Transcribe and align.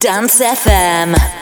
Dance 0.00 0.40
FM. 0.40 1.39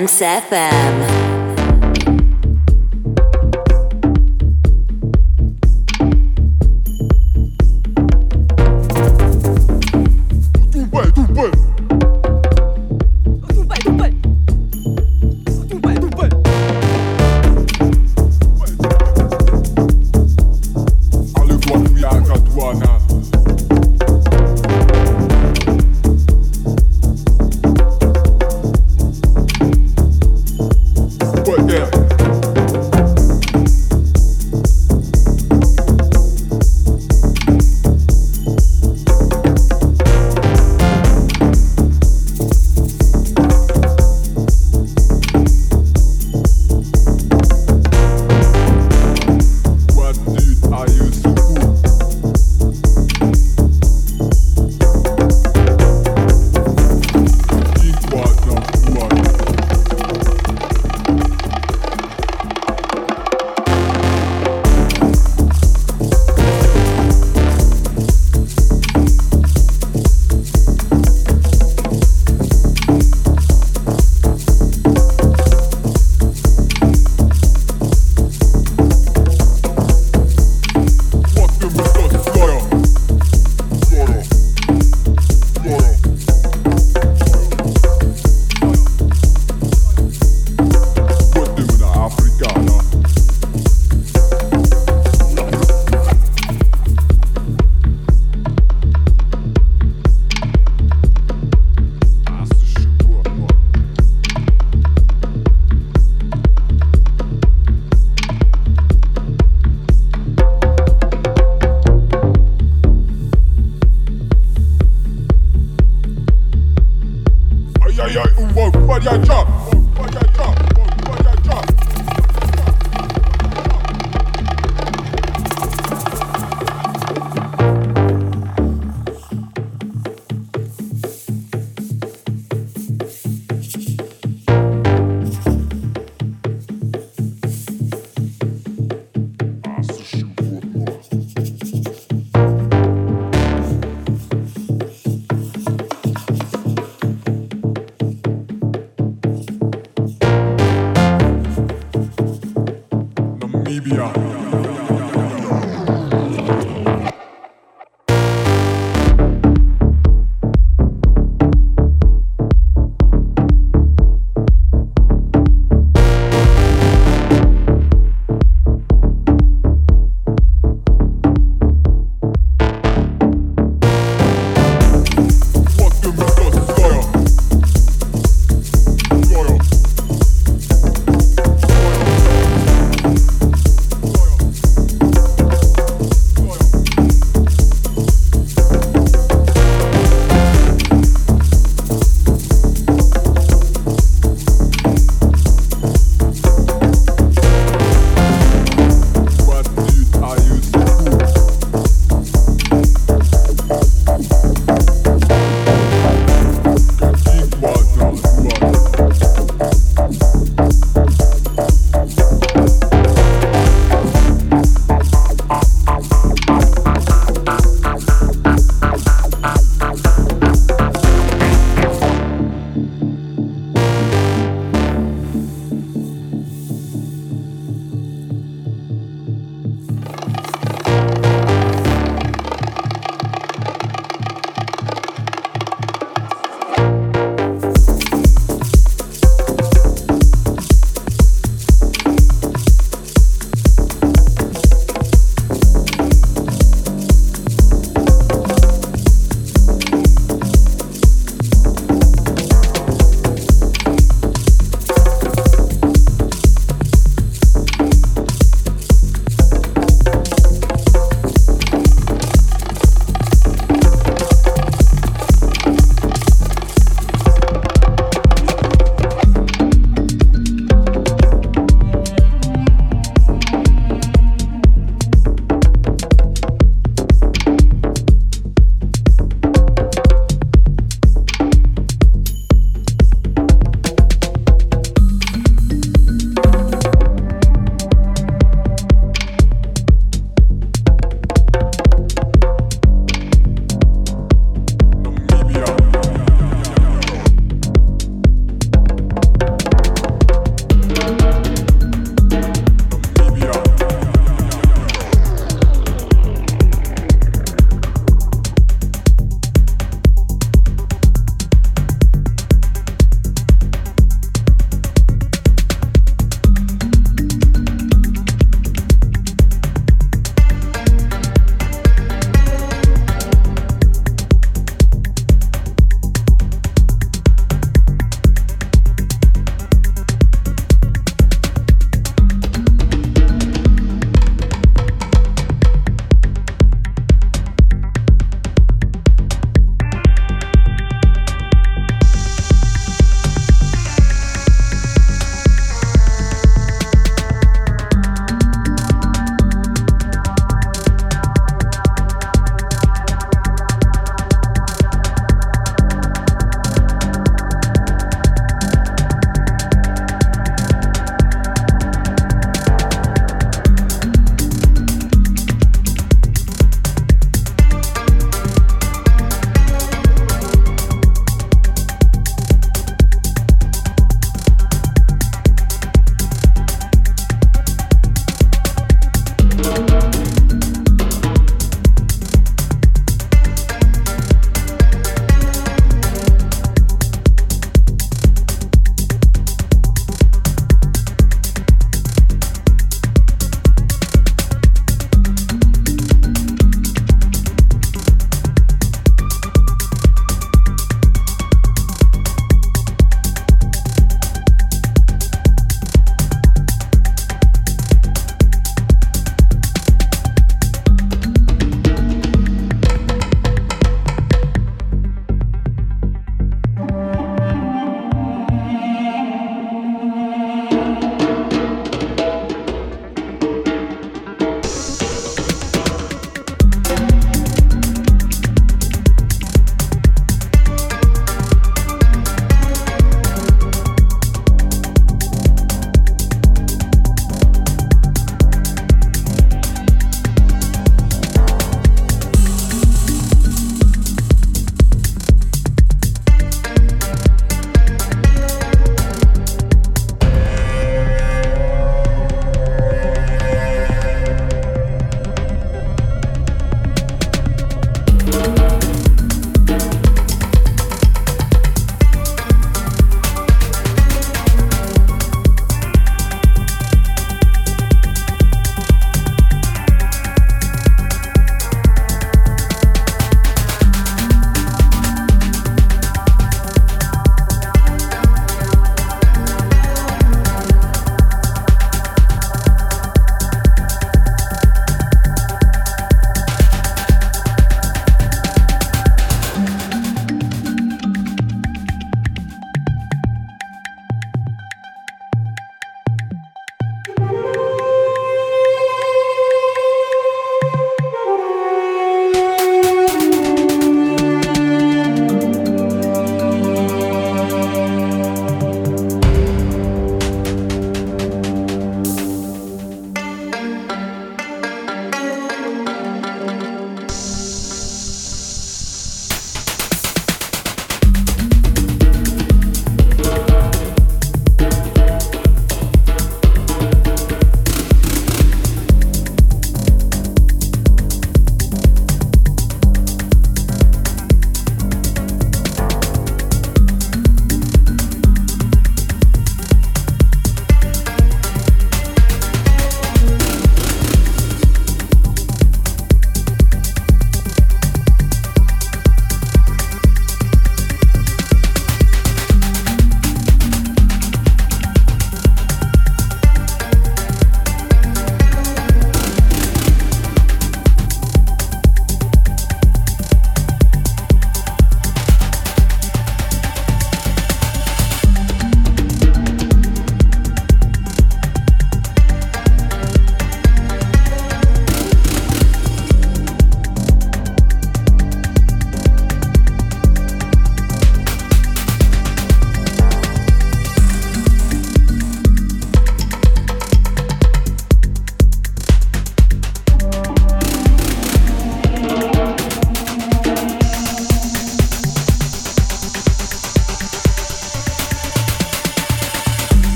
Dance 0.00 0.24
FM. 0.24 0.99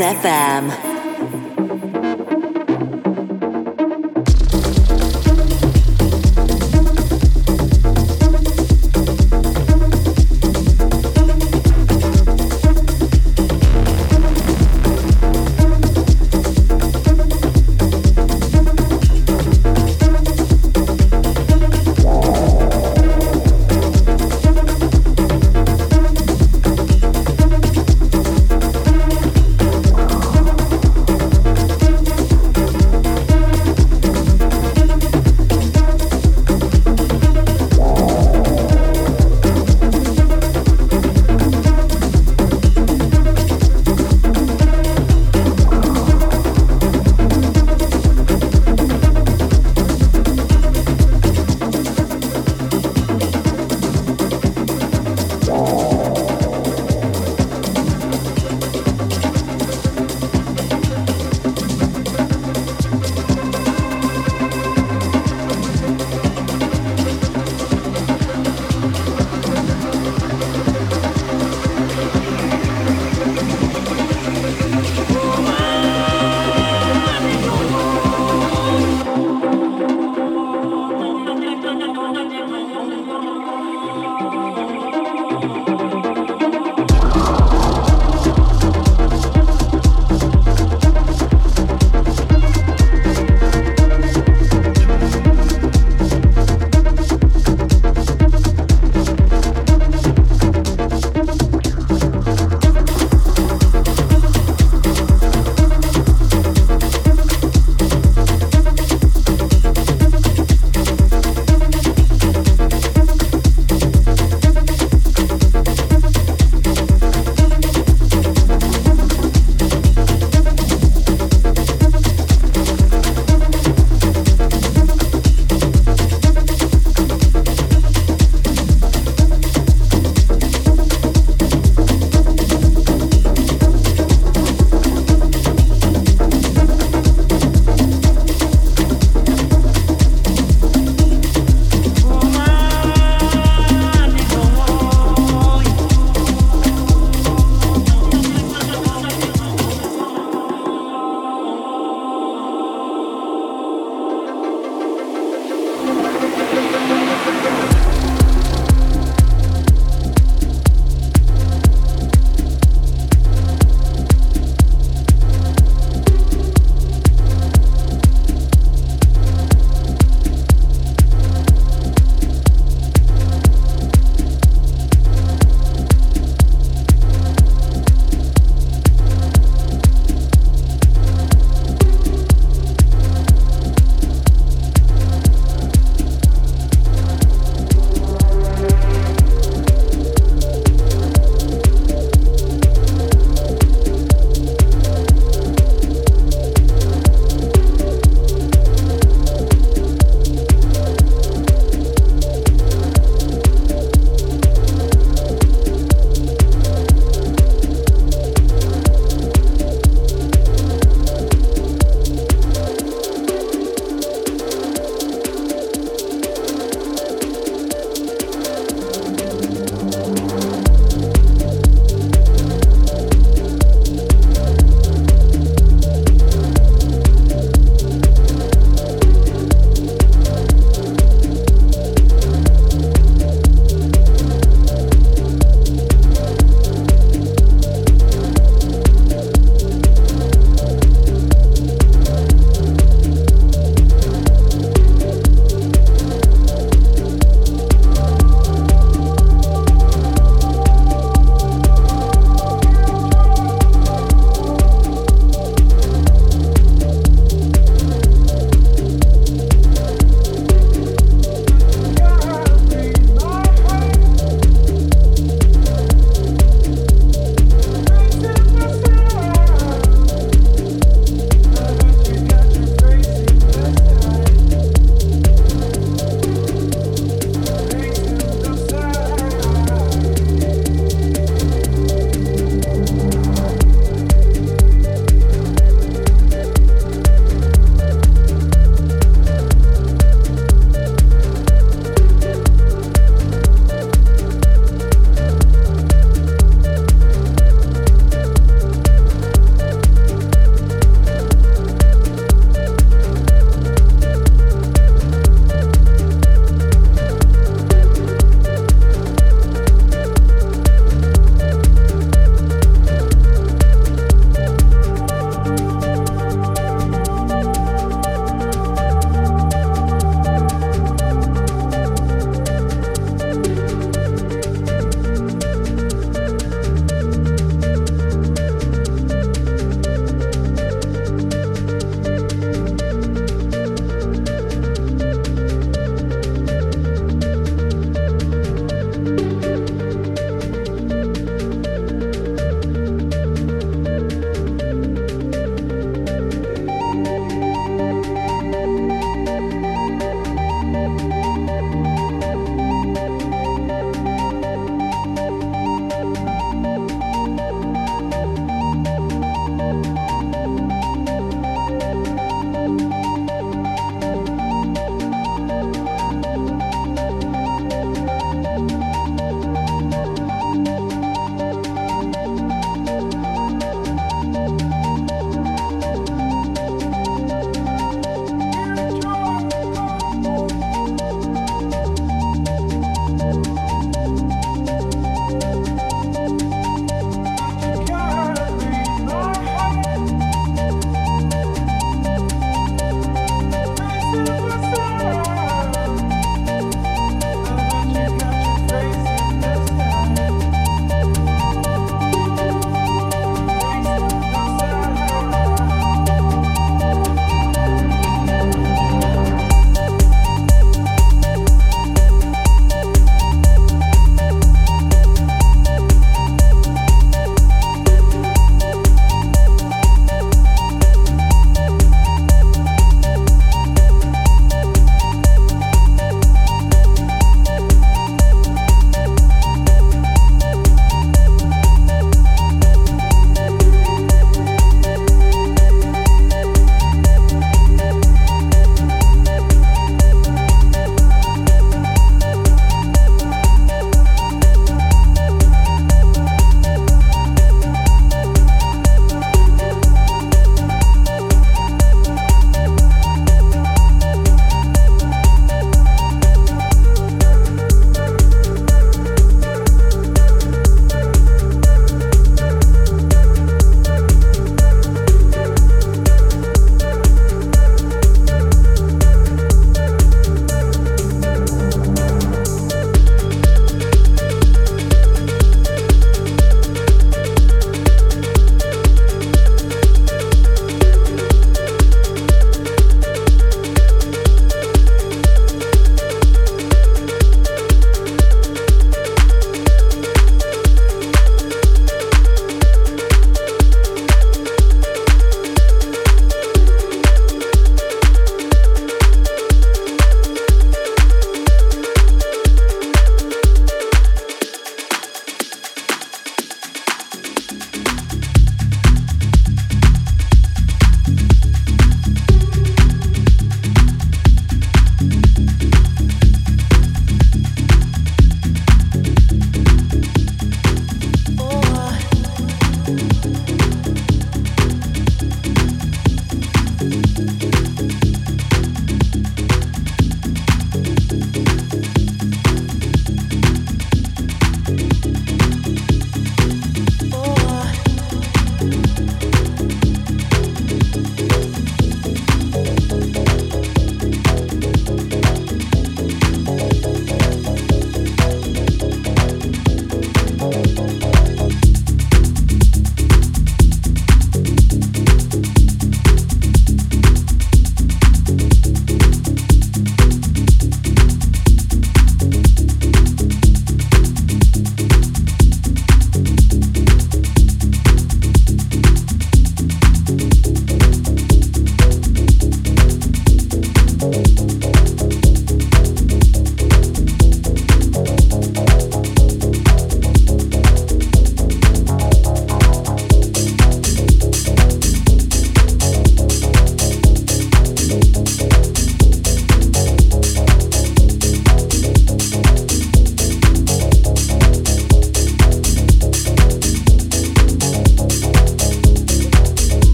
FM. 0.00 0.81